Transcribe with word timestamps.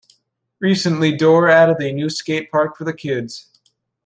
Recently 0.59 1.15
Dorr 1.15 1.47
added 1.47 1.79
a 1.79 1.91
new 1.93 2.07
skatepark 2.07 2.75
for 2.75 2.85
the 2.85 2.91
kids. 2.95 3.51